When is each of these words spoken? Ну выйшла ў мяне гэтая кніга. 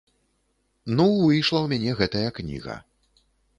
Ну 0.95 1.05
выйшла 1.25 1.59
ў 1.61 1.67
мяне 1.75 1.91
гэтая 2.01 2.29
кніга. 2.41 2.81